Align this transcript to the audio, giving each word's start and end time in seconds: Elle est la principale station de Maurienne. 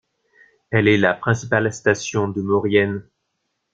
Elle 0.71 0.87
est 0.87 0.97
la 0.97 1.13
principale 1.13 1.71
station 1.71 2.27
de 2.27 2.41
Maurienne. 2.41 3.03